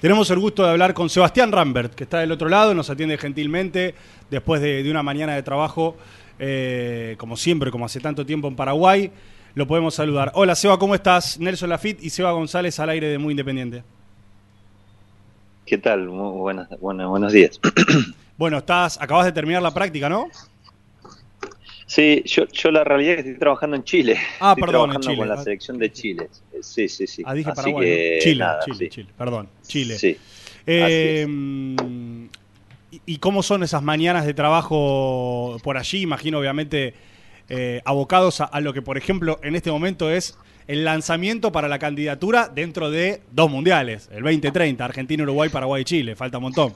[0.00, 3.16] Tenemos el gusto de hablar con Sebastián Rambert, que está del otro lado, nos atiende
[3.16, 3.94] gentilmente
[4.30, 5.96] después de, una mañana de trabajo,
[6.38, 9.10] eh, como siempre, como hace tanto tiempo en Paraguay.
[9.54, 10.32] Lo podemos saludar.
[10.34, 11.40] Hola Seba, ¿cómo estás?
[11.40, 13.84] Nelson Lafitte y Seba González al aire de Muy Independiente.
[15.64, 16.08] ¿Qué tal?
[16.08, 17.58] Muy buenas, buenos días.
[18.38, 20.28] Bueno, estás, acabas de terminar la práctica, ¿no?
[21.86, 24.16] Sí, yo, yo la realidad es que estoy trabajando en Chile.
[24.40, 25.16] Ah, estoy perdón, trabajando en Chile.
[25.18, 26.28] con la selección de Chile.
[26.60, 27.22] Sí, sí, sí.
[27.24, 27.86] Ah, dije Así Paraguay.
[27.86, 28.18] que.
[28.22, 28.88] Chile, nada, Chile, sí.
[28.88, 29.98] Chile, perdón, Chile.
[29.98, 30.16] Sí.
[30.66, 31.26] Eh,
[32.90, 36.00] ¿y- ¿Y cómo son esas mañanas de trabajo por allí?
[36.02, 36.94] Imagino, obviamente,
[37.48, 41.68] eh, abocados a, a lo que, por ejemplo, en este momento es el lanzamiento para
[41.68, 46.16] la candidatura dentro de dos mundiales, el 2030, Argentina, Uruguay, Paraguay y Chile.
[46.16, 46.74] Falta un montón.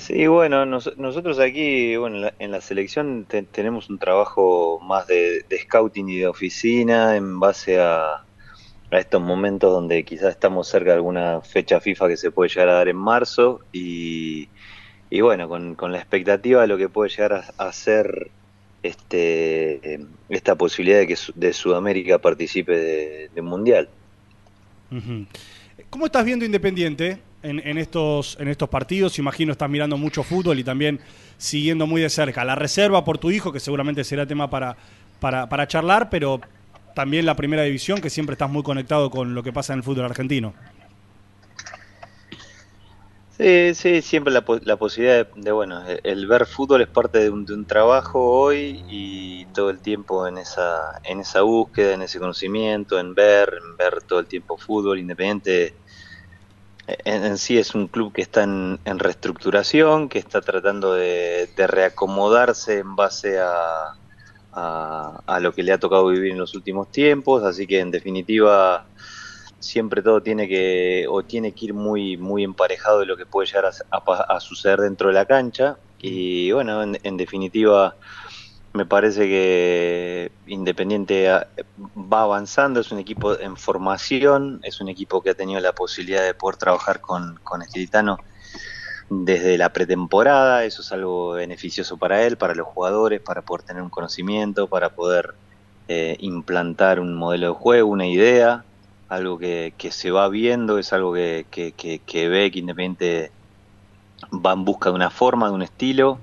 [0.00, 4.80] Sí, bueno, nos- nosotros aquí, bueno, en la, en la selección te- tenemos un trabajo
[4.80, 10.68] más de, scouting y de oficina en base a, a estos momentos donde quizás estamos
[10.68, 14.48] cerca de alguna fecha FIFA que se puede llegar a dar en marzo y,
[15.10, 18.30] y bueno, con, con la expectativa de lo que puede llegar a, a ser
[18.82, 23.88] este, esta posibilidad de que de Sudamérica participe de, de un mundial.
[25.90, 29.18] ¿Cómo estás viendo Independiente en, en estos, en estos partidos?
[29.18, 31.00] Imagino estás mirando mucho fútbol y también
[31.36, 32.44] siguiendo muy de cerca.
[32.44, 34.76] La reserva por tu hijo, que seguramente será tema para,
[35.20, 36.40] para, para charlar, pero
[36.94, 39.82] también la primera división, que siempre estás muy conectado con lo que pasa en el
[39.82, 40.54] fútbol argentino.
[43.38, 47.30] Sí, sí, siempre la, la posibilidad de, de, bueno, el ver fútbol es parte de
[47.30, 52.02] un, de un trabajo hoy y todo el tiempo en esa, en esa búsqueda, en
[52.02, 55.74] ese conocimiento, en ver, en ver todo el tiempo fútbol independiente.
[57.04, 61.48] En, en sí es un club que está en, en reestructuración, que está tratando de,
[61.56, 63.94] reacomodarse en base a,
[65.40, 68.84] lo que le ha tocado vivir en los últimos tiempos, así que en definitiva
[69.58, 73.46] siempre todo tiene que o tiene que ir muy muy emparejado de lo que puede
[73.46, 75.76] llegar a, a suceder dentro de la cancha.
[75.98, 77.94] Y bueno en, en definitiva
[78.72, 85.30] me parece que Independiente va avanzando es un equipo en formación es un equipo que
[85.30, 88.18] ha tenido la posibilidad de poder trabajar con con Estilitano
[89.08, 93.82] desde la pretemporada eso es algo beneficioso para él para los jugadores para poder tener
[93.82, 95.34] un conocimiento para poder
[95.88, 98.64] eh, implantar un modelo de juego una idea
[99.08, 103.32] algo que, se va viendo, es algo que, que ve que Independiente
[104.32, 106.20] va en busca de una forma, de un estilo,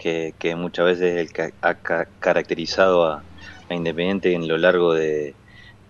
[0.00, 3.24] que, que muchas veces es el que ha ca- caracterizado a,
[3.68, 5.36] a Independiente en lo largo de,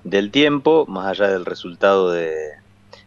[0.04, 2.34] del tiempo, más allá del resultado de,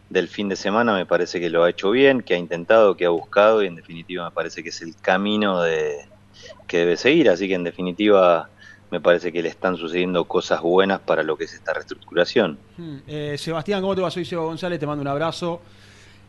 [0.08, 3.06] del fin de semana, me parece que lo ha hecho bien, que ha intentado, que
[3.06, 5.94] ha buscado y en definitiva me parece que es el camino de,
[6.66, 8.50] que debe seguir, así que en definitiva
[8.90, 12.58] me parece que le están sucediendo cosas buenas para lo que es esta reestructuración.
[12.76, 14.10] Hmm, eh, Sebastián, ¿cómo te va?
[14.10, 15.60] Soy Seba González, te mando un abrazo.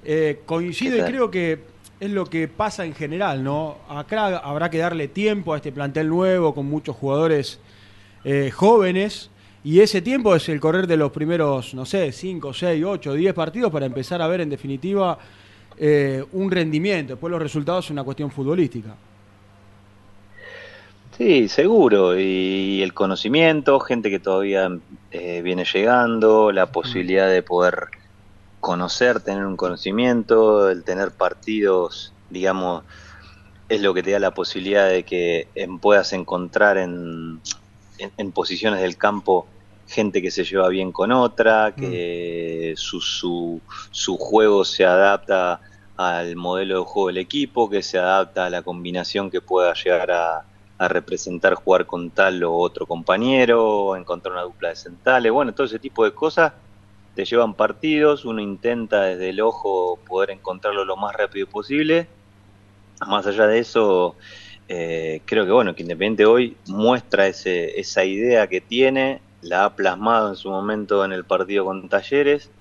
[0.03, 3.77] Eh, coincido ¿Qué y creo que es lo que pasa en general, ¿no?
[3.89, 7.59] Acá habrá que darle tiempo a este plantel nuevo con muchos jugadores
[8.23, 9.29] eh, jóvenes
[9.63, 13.33] y ese tiempo es el correr de los primeros, no sé, 5, 6, 8, 10
[13.33, 15.17] partidos para empezar a ver en definitiva
[15.77, 17.13] eh, un rendimiento.
[17.13, 18.95] Después los resultados es una cuestión futbolística.
[21.17, 22.19] Sí, seguro.
[22.19, 24.69] Y el conocimiento, gente que todavía
[25.11, 27.87] eh, viene llegando, la posibilidad de poder
[28.65, 32.83] conocer, tener un conocimiento, el tener partidos, digamos,
[33.69, 35.47] es lo que te da la posibilidad de que
[35.79, 37.41] puedas encontrar en,
[37.99, 39.45] en, en posiciones del campo
[39.87, 43.61] gente que se lleva bien con otra, que su, su,
[43.91, 45.61] su juego se adapta
[45.95, 50.09] al modelo de juego del equipo, que se adapta a la combinación que pueda llegar
[50.09, 50.43] a,
[50.79, 55.67] a representar jugar con tal o otro compañero, encontrar una dupla de centrales, bueno, todo
[55.67, 56.51] ese tipo de cosas
[57.15, 62.11] te llevan partidos, uno intenta desde el ojo poder encontrarlo lo más rápido posible.
[63.07, 64.17] Más allá de eso,
[64.67, 69.75] eh, creo que bueno, que Independiente hoy muestra ese, esa idea que tiene, la ha
[69.75, 72.53] plasmado en su momento en el partido con Talleres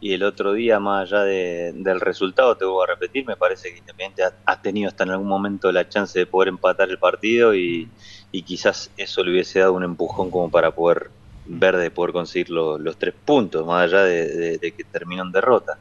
[0.00, 3.70] y el otro día, más allá de- del resultado, te voy a repetir, me parece
[3.72, 6.98] que Independiente ha, ha tenido hasta en algún momento la chance de poder empatar el
[6.98, 7.94] partido y,
[8.30, 11.12] y quizás eso le hubiese dado un empujón como para poder
[11.52, 15.78] ver de poder conseguir lo- los tres puntos, más allá de, que terminó en derrota.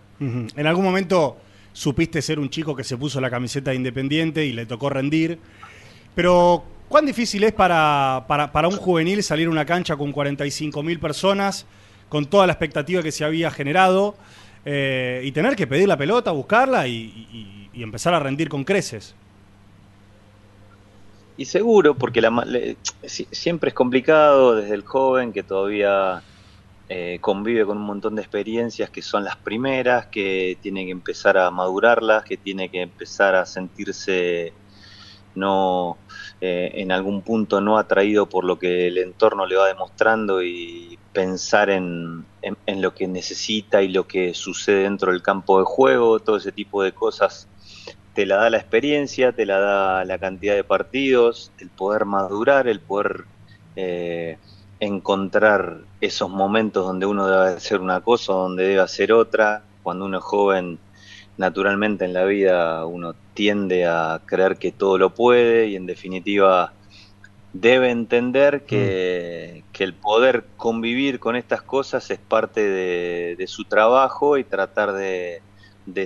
[0.56, 1.38] En algún momento
[1.72, 5.38] supiste ser un chico que se puso la camiseta de Independiente y le tocó rendir,
[6.16, 10.84] pero ¿cuán difícil es para, para, para un juvenil salir a una cancha con 45
[10.84, 11.66] mil personas,
[12.10, 14.16] con toda la expectativa que se había generado,
[14.66, 19.16] eh, y tener que pedir la pelota, buscarla y empezar a rendir con creces?
[21.42, 26.26] Y seguro, porque la, le- si- siempre es complicado desde el joven que todavía
[26.90, 31.38] eh, convive con un montón de experiencias que son las primeras, que tiene que empezar
[31.38, 34.58] a madurarlas, que tiene que empezar a sentirse
[35.36, 36.06] no
[36.42, 41.02] eh, en algún punto no atraído por lo que el entorno le va demostrando y
[41.14, 46.20] pensar en, en, lo que necesita y lo que sucede dentro del campo de juego,
[46.22, 47.49] todo ese tipo de cosas
[48.20, 52.68] te la da la experiencia, te la da la cantidad de partidos, el poder madurar,
[52.68, 53.24] el poder
[53.78, 54.38] eh,
[54.82, 59.64] encontrar esos momentos donde uno debe hacer una cosa, donde debe hacer otra.
[59.84, 60.80] Cuando uno es joven,
[61.38, 66.74] naturalmente en la vida uno tiende a creer que todo lo puede y en definitiva
[67.54, 69.82] debe entender que, mm.
[69.82, 75.42] el poder convivir con estas cosas es parte de, su trabajo y tratar de,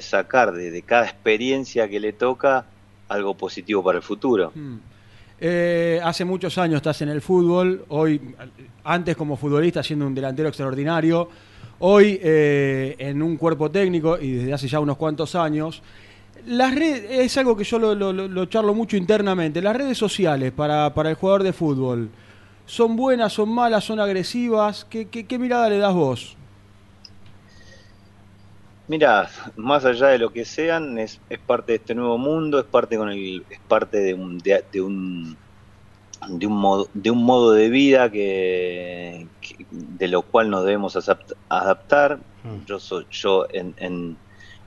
[0.02, 2.66] sacar de, cada experiencia que le toca
[3.08, 4.52] algo positivo para el futuro.
[4.54, 4.78] Mm.
[5.40, 8.22] Eh, hace muchos años estás en el fútbol, hoy,
[8.84, 11.30] antes como futbolista siendo un delantero extraordinario,
[11.80, 15.82] hoy eh, en un cuerpo técnico y desde hace ya unos cuantos años.
[16.46, 19.62] Las redes, es algo que yo lo, charlo mucho internamente.
[19.62, 22.10] Las redes sociales para, el jugador de fútbol,
[22.66, 24.86] ¿son buenas, son malas, son agresivas?
[24.90, 26.38] ¿Qué, qué, mirada le das vos?
[28.94, 32.66] Mira, más allá de lo que sean, es, es, parte de este nuevo mundo, es
[32.66, 35.36] parte con el, es parte de un, de, un
[36.30, 39.26] de un modo de un modo de vida que,
[39.72, 40.96] de lo cual nos debemos
[41.50, 42.20] adaptar.
[42.44, 42.66] Mm.
[42.68, 44.16] Yo soy yo en, en,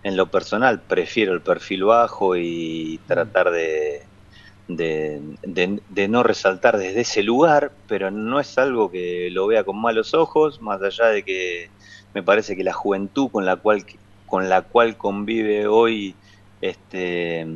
[0.03, 3.07] en, lo personal prefiero el perfil bajo y mm.
[3.07, 4.03] tratar de,
[4.67, 9.81] de, de, no resaltar desde ese lugar, pero no es algo que lo vea con
[9.81, 11.71] malos ojos, más allá de que
[12.13, 13.85] me parece que la juventud con la cual
[14.27, 16.15] con la cual convive hoy
[16.61, 17.47] este,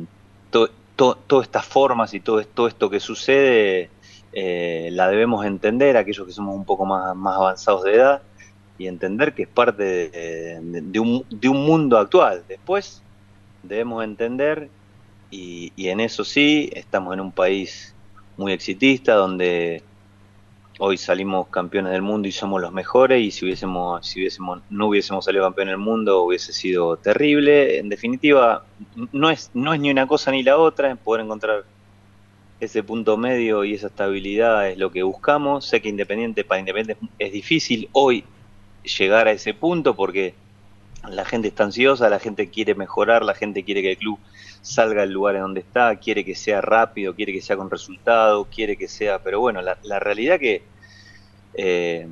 [0.49, 3.89] todas estas formas y todo, esto que sucede
[4.33, 8.21] eh, la debemos entender, aquellos que somos un poco más, avanzados de edad,
[8.77, 12.43] y entender que es parte de, un, de un, mundo actual.
[12.47, 13.01] Después
[13.63, 14.69] debemos entender,
[15.29, 17.95] y en eso sí, estamos en un país
[18.37, 19.83] muy exitista, donde
[20.83, 24.87] hoy salimos campeones del mundo y somos los mejores y si hubiésemos, si hubiésemos, no
[24.87, 27.77] hubiésemos salido campeón del mundo hubiese sido terrible.
[27.77, 28.65] En definitiva,
[29.11, 31.65] no es, no es ni una cosa ni la otra, poder encontrar
[32.59, 35.67] ese punto medio y esa estabilidad es lo que buscamos.
[35.67, 38.23] Sé que Independiente para Independiente es difícil hoy
[38.83, 40.33] llegar a ese punto porque
[41.07, 44.17] la gente está ansiosa, la gente quiere mejorar, la gente quiere que el club
[44.63, 48.47] salga del lugar en donde está, quiere que sea rápido, quiere que sea con resultados,
[48.47, 50.70] quiere que sea, pero bueno, la, la realidad que
[51.53, 52.07] eh,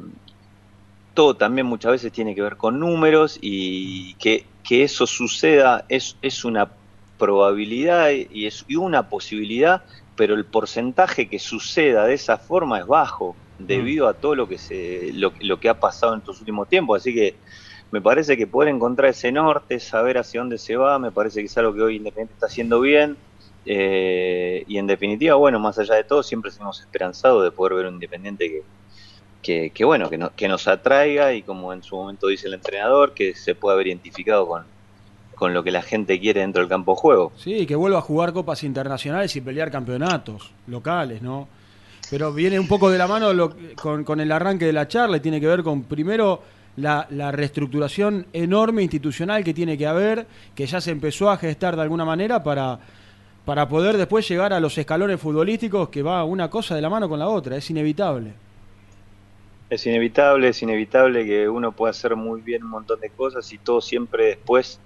[1.14, 6.16] todo también muchas veces tiene que ver con números y que, que eso suceda es,
[6.22, 6.72] es una
[7.18, 9.84] probabilidad y es y una posibilidad,
[10.16, 14.58] pero el porcentaje que suceda de esa forma es bajo debido a todo lo que
[14.58, 17.36] se lo, lo que ha pasado en estos últimos tiempos, así que
[17.92, 21.48] me parece que poder encontrar ese norte, saber hacia dónde se va, me parece que
[21.48, 23.18] es algo que hoy Independiente está haciendo bien.
[23.66, 27.86] Eh, y en definitiva, bueno, más allá de todo, siempre hemos esperanzado de poder ver
[27.88, 28.64] un Independiente que,
[29.42, 33.14] que, que bueno, que, que nos atraiga y como en su momento dice el entrenador,
[33.14, 34.64] que se pueda haber identificado con,
[35.40, 37.32] con lo que la gente quiere dentro del campo de juego.
[37.38, 41.48] Sí, que vuelva a jugar copas internacionales y pelear campeonatos locales, ¿no?
[42.10, 45.20] Pero viene un poco de la mano con, con, el arranque de la charla y
[45.22, 46.42] tiene que ver con, primero,
[46.76, 51.76] la, la, reestructuración enorme institucional que tiene que haber, que ya se empezó a gestar
[51.78, 52.80] de alguna manera para,
[53.46, 57.08] para poder después llegar a los escalones futbolísticos que va una cosa de la mano
[57.08, 58.34] con la otra, es inevitable.
[59.70, 63.58] Es inevitable, es inevitable que uno pueda hacer muy bien un montón de cosas y
[63.60, 64.80] todo siempre después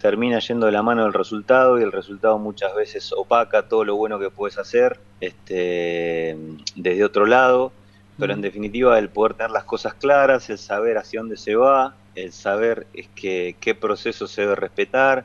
[0.00, 3.96] termina yendo de la mano del resultado y el resultado muchas veces opaca todo lo
[3.96, 6.36] bueno que puedes hacer este,
[6.76, 7.72] desde otro lado,
[8.18, 11.96] pero en definitiva el poder tener las cosas claras, el saber hacia dónde se va,
[12.14, 15.24] el saber es que, qué proceso se debe respetar,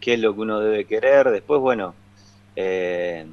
[0.00, 1.94] qué es lo que uno debe querer, después bueno,
[2.54, 3.26] eh,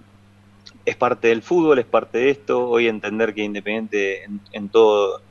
[0.92, 2.70] es parte del fútbol, es parte de esto.
[2.70, 5.22] Hoy entender que Independiente en, todo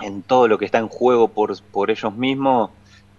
[0.00, 2.70] en todo lo que está en juego por, por ellos mismos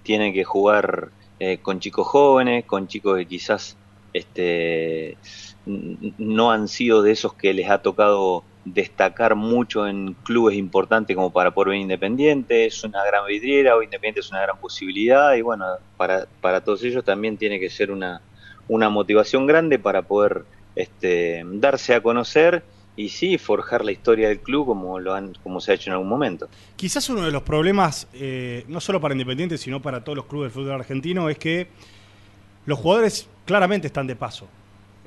[0.04, 3.78] tiene que jugar eh, con chicos jóvenes, con chicos que quizás
[4.14, 5.18] este,
[5.66, 11.32] no han sido de esos que les ha tocado destacar mucho en clubes importantes como
[11.32, 12.66] para poder venir Independiente.
[12.66, 15.66] Es una gran vidriera, hoy Independiente es una gran posibilidad y bueno,
[15.98, 18.22] para, para todos ellos también tiene que ser una,
[18.70, 22.64] una motivación grande para poder este, darse a conocer
[22.98, 25.94] y sí forjar la historia del club como lo han como se ha hecho en
[25.94, 26.48] algún momento.
[26.76, 30.54] Quizás uno de los problemas eh, no solo para Independiente sino para todos los clubes
[30.54, 31.68] del fútbol argentino es que
[32.66, 34.48] los jugadores claramente están de paso.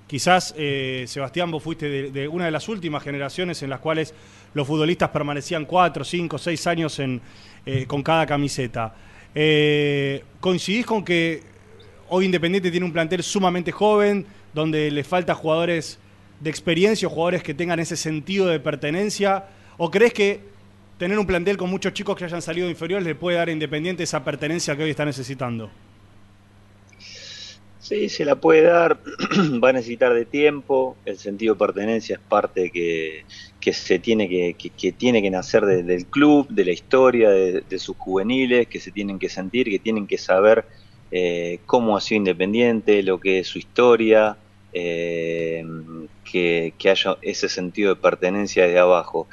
[0.06, 4.14] Quizás, eh, Sebastián, vos fuiste de, una de las últimas generaciones en las cuales
[4.54, 7.20] los futbolistas permanecían cuatro, cinco, seis años en,
[7.66, 8.94] eh, con cada camiseta.
[10.40, 11.42] ¿Coincidís con que
[12.08, 15.98] hoy Independiente tiene un plantel sumamente joven, donde le falta jugadores
[16.40, 19.46] de experiencia o jugadores que tengan ese sentido de pertenencia?
[19.76, 20.40] ¿O crees que
[20.98, 24.02] tener un plantel con muchos chicos que hayan salido inferiores le puede dar a Independiente
[24.02, 25.70] esa pertenencia que hoy está necesitando?
[27.88, 28.98] Sí, se la puede dar,
[29.64, 33.24] va a necesitar de tiempo, el sentido de pertenencia es parte que,
[33.72, 38.66] se tiene que, que, tiene que nacer del club, de la historia, de, sus juveniles,
[38.66, 40.66] que se tienen que sentir, que tienen que saber
[41.10, 44.36] eh, cómo ha sido Independiente, lo que es su historia,
[44.72, 45.64] eh,
[46.30, 49.26] que, haya ese sentido de pertenencia desde abajo.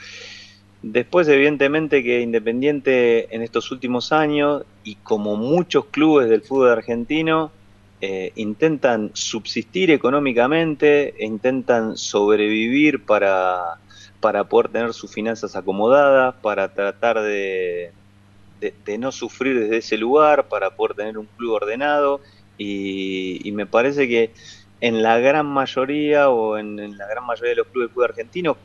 [0.82, 7.52] Después, evidentemente, que Independiente en estos últimos años, y como muchos clubes del fútbol argentino,
[8.02, 13.80] eh, intentan subsistir económicamente, intentan sobrevivir para,
[14.20, 17.92] para poder tener sus finanzas acomodadas, para tratar de,
[18.60, 22.22] de, no sufrir desde ese lugar, para poder tener un club ordenado.
[22.58, 24.32] Y, me parece que
[24.82, 28.58] en la gran mayoría o en, la gran mayoría de los clubes de fútbol argentinos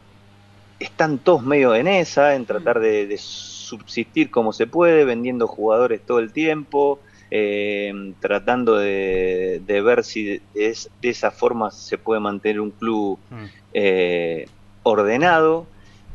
[0.78, 6.00] están todos medio en esa, en tratar de, de subsistir como se puede, vendiendo jugadores
[6.04, 7.00] todo el tiempo,
[7.32, 13.44] eh, tratando de, ver si de, esa forma se puede mantener un club mm.
[13.72, 14.48] eh,
[14.82, 15.66] ordenado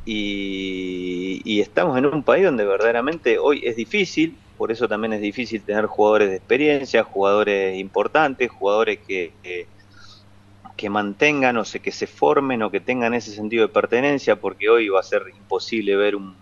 [0.06, 5.62] y, estamos en un país donde verdaderamente hoy es difícil, por eso también es difícil
[5.62, 9.34] tener jugadores de experiencia, jugadores importantes, jugadores que,
[10.78, 14.70] que, mantengan o se, que se formen o que tengan ese sentido de pertenencia, porque
[14.70, 16.36] hoy va a ser imposible ver un,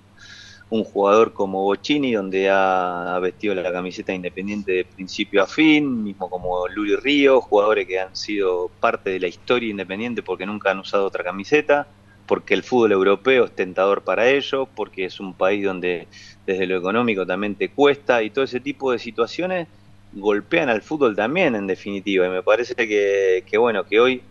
[0.86, 6.68] jugador como Bocini, donde ha, vestido la camiseta independiente de principio a fin, mismo como
[6.68, 11.06] Luri Río, jugadores que han sido parte de la historia independiente porque nunca han usado
[11.06, 11.88] otra camiseta,
[12.26, 16.08] porque el fútbol europeo es tentador para ellos, porque es un país donde
[16.46, 19.68] desde lo económico también te cuesta y todo ese tipo de situaciones
[20.14, 22.26] golpean al fútbol también en definitiva.
[22.26, 24.22] Y me parece que, que bueno que hoy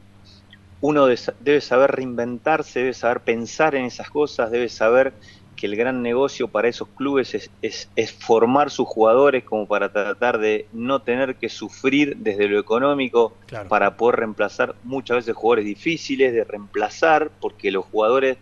[0.80, 5.12] uno debe saber reinventarse, debe saber pensar en esas cosas, debe saber
[5.62, 10.38] que el gran negocio para esos clubes es, es, formar sus jugadores como para tratar
[10.38, 13.36] de no tener que sufrir desde lo económico
[13.68, 18.38] para poder reemplazar muchas veces jugadores difíciles de reemplazar porque los jugadores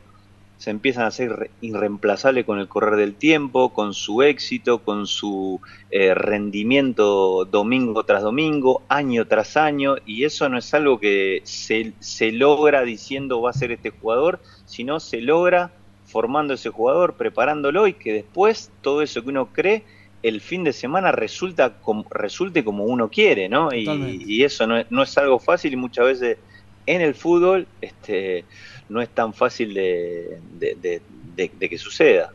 [0.56, 5.60] se empiezan a hacer irreemplazables con el correr del tiempo, con su éxito, con su
[5.90, 11.92] eh, rendimiento domingo tras domingo, año tras año, y eso no es algo que se,
[11.98, 15.70] se logra diciendo va a ser este jugador, sino se logra
[16.10, 19.84] formando ese jugador, preparándolo y que después todo eso que uno cree
[20.22, 23.72] el fin de semana resulta como, resulte como uno quiere, ¿no?
[23.72, 26.38] Y, eso no es, no es, algo fácil y muchas veces
[26.86, 28.44] en el fútbol este,
[28.88, 32.32] no es tan fácil de, de, que suceda.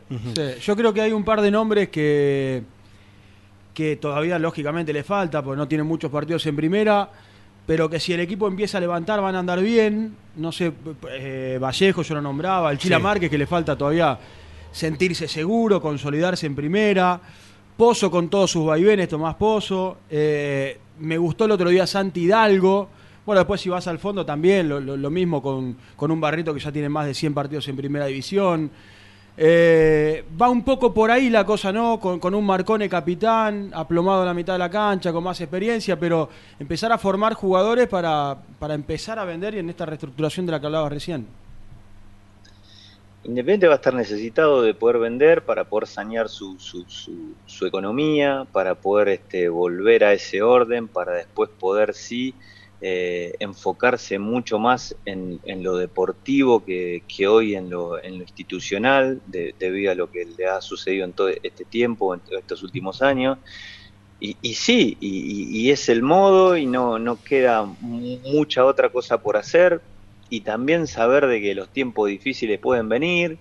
[0.60, 2.62] yo creo que hay un par de nombres que,
[3.72, 7.08] que todavía lógicamente le falta, porque no tienen muchos partidos en primera
[7.66, 10.14] pero que si el equipo empieza a levantar van a andar bien.
[10.36, 10.72] No sé,
[11.10, 14.18] eh, Vallejo yo lo nombraba, el Chila Márquez que le falta todavía
[14.70, 17.20] sentirse seguro, consolidarse en primera.
[17.76, 19.98] Pozo con todos sus vaivenes, Tomás Pozo.
[20.08, 22.88] Eh, me gustó el otro día Santi Hidalgo.
[23.26, 26.70] Bueno, después si vas al fondo también, lo, mismo con, con, un Barrito que ya
[26.70, 28.70] tiene más de 100 partidos en primera división.
[29.38, 32.00] Eh, va un poco por ahí la cosa, ¿no?
[32.00, 36.30] Con, un Marcone capitán, aplomado en la mitad de la cancha, con más experiencia, pero
[36.58, 38.38] empezar a formar jugadores para,
[38.70, 41.26] empezar a vender y en esta reestructuración de la que hablabas recién.
[43.24, 46.86] Independiente va a estar necesitado de poder vender para poder sanear su, su,
[47.44, 52.34] su, economía, para poder este, volver a ese orden, para después poder sí
[52.82, 59.92] eh, enfocarse mucho más en, lo deportivo que, hoy en lo, en lo institucional, debido
[59.92, 63.38] a lo que le ha sucedido en todo este tiempo, en estos últimos años.
[64.20, 69.36] Y, y sí, y, es el modo y no, no queda mucha otra cosa por
[69.36, 69.80] hacer.
[70.28, 73.38] Y también saber de que los tiempos difíciles pueden venir,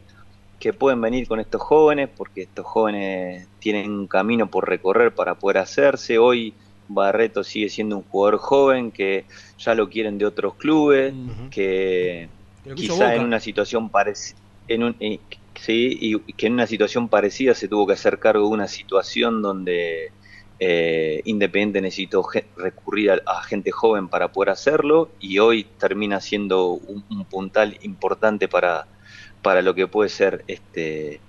[0.60, 5.36] que pueden venir con estos jóvenes, porque estos jóvenes tienen un camino por recorrer para
[5.36, 6.18] poder hacerse.
[6.20, 6.54] Hoy
[6.88, 9.26] Barreto sigue siendo un jugador joven que
[9.58, 11.14] ya lo quieren de otros clubes,
[11.52, 12.30] que
[12.76, 14.38] quizá en una situación parecida,
[14.68, 15.20] en un, eh,
[15.56, 19.42] sí, y que en una situación parecida se tuvo que hacer cargo de una situación
[19.42, 20.12] donde
[20.60, 22.26] eh, Independiente necesitó
[22.56, 28.88] recurrir a, gente joven para poder hacerlo y hoy termina siendo un, puntal importante para,
[29.42, 31.20] para lo que puede ser este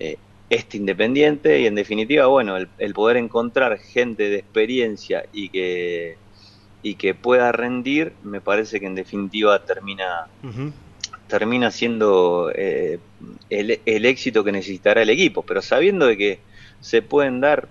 [0.00, 0.16] eh,
[0.52, 6.18] este independiente y en definitiva, bueno, el, poder encontrar gente de experiencia y que,
[6.82, 10.26] y que pueda rendir, me parece que en definitiva termina,
[11.26, 12.98] termina siendo eh,
[13.48, 16.38] el, el, éxito que necesitará el equipo, pero sabiendo de que
[16.80, 17.68] se pueden dar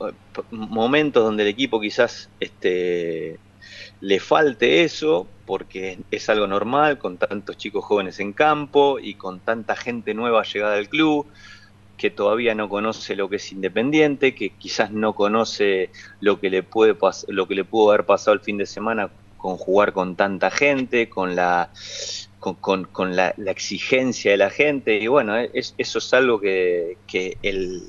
[0.00, 0.12] eh,
[0.52, 3.40] momentos donde el equipo quizás este,
[4.00, 9.40] le falte eso, porque es algo normal, con tantos chicos jóvenes en campo y con
[9.40, 11.26] tanta gente nueva llegada al club,
[11.96, 16.62] que todavía no conoce lo que es Independiente, que quizás no conoce lo que le
[16.62, 16.96] puede
[17.28, 21.08] lo que le pudo haber pasado el fin de semana con jugar con tanta gente,
[21.08, 21.70] con la
[22.40, 26.98] con, con, la, exigencia de la gente y bueno, es, eso es algo que,
[27.42, 27.82] el,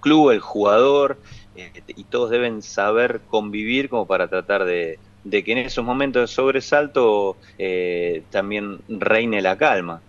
[0.00, 1.18] club, el jugador
[1.56, 6.22] eh, y todos deben saber convivir como para tratar de, de que en esos momentos
[6.22, 10.00] de sobresalto eh, también reine la calma.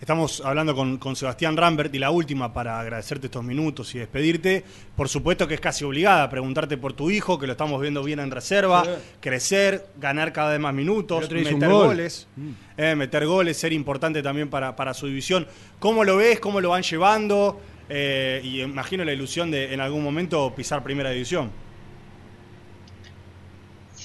[0.00, 4.62] Estamos hablando con, con, Sebastián Rambert y la última para agradecerte estos minutos y despedirte.
[4.94, 8.20] Por supuesto que es casi obligada preguntarte por tu hijo, que lo estamos viendo bien
[8.20, 8.84] en reserva,
[9.20, 12.50] crecer, ganar cada vez más minutos, meter goles, mm.
[12.76, 15.46] eh, meter goles, ser importante también para, para su división.
[15.78, 16.40] ¿Cómo lo ves?
[16.40, 17.58] ¿Cómo lo van llevando?
[17.88, 21.50] Eh, y imagino la ilusión de en algún momento pisar primera división.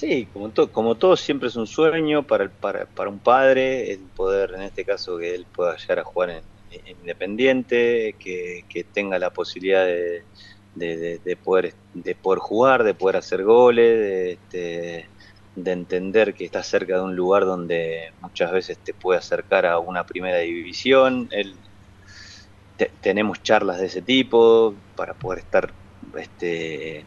[0.02, 4.52] Sí, como, como todo siempre es un sueño para, para, para, un padre, el poder,
[4.56, 6.42] en este caso, que él pueda llegar a jugar en,
[7.02, 10.24] Independiente, que, tenga la posibilidad de,
[10.74, 15.08] de, poder, de poder jugar, de poder hacer goles, de, este,
[15.54, 19.78] de, entender que está cerca de un lugar donde muchas veces te puede acercar a
[19.78, 21.28] una primera división.
[21.30, 21.54] Él,
[23.00, 25.72] tenemos charlas de ese tipo para poder estar
[26.18, 27.04] este,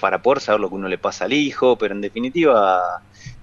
[0.00, 3.02] para poder saber lo que uno le pasa al hijo, pero en definitiva,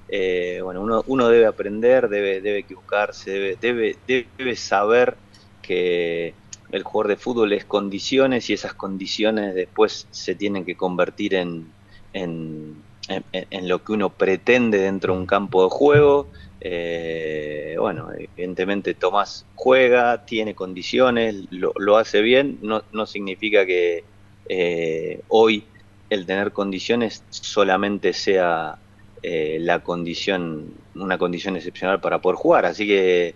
[0.10, 5.16] eh, bueno, uno, uno, debe aprender, debe, debe equivocarse, debe, debe, debe saber
[5.62, 6.34] que
[6.72, 11.68] el jugador de fútbol es condiciones y esas condiciones después se tienen que convertir en,
[12.14, 12.76] en,
[13.08, 16.28] en, lo que uno pretende dentro de un campo de juego.
[16.60, 24.04] Eh, bueno, evidentemente Tomás juega, tiene condiciones, lo, lo hace bien, no, no significa que
[24.50, 25.64] eh, hoy
[26.10, 28.78] el tener condiciones solamente sea
[29.24, 32.66] eh, la condición, una condición excepcional para poder jugar.
[32.66, 33.36] Así que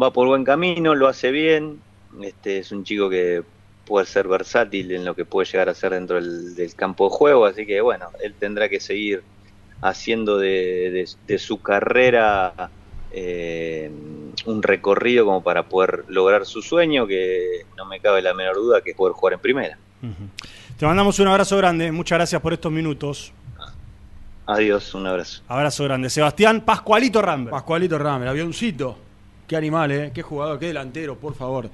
[0.00, 1.80] va por buen camino, lo hace bien.
[2.22, 3.42] Este es un chico que
[3.86, 7.46] puede ser versátil en lo que puede llegar a ser dentro del, campo de juego.
[7.46, 9.22] Así que bueno, él tendrá que seguir
[9.80, 12.70] haciendo de, su carrera
[13.12, 13.90] eh,
[14.46, 18.80] un recorrido como para poder lograr su sueño, que no me cabe la menor duda
[18.82, 19.78] que es poder jugar en primera.
[20.80, 23.34] Te mandamos un abrazo grande, muchas gracias por estos minutos.
[24.46, 25.42] Adiós, un abrazo.
[25.46, 26.08] Abrazo grande.
[26.08, 27.50] Sebastián Pascualito Ramber.
[27.50, 28.96] Pascualito Ramber, avioncito.
[29.46, 30.10] Qué animal, ¿eh?
[30.14, 31.68] Qué jugador, qué delantero, por favor.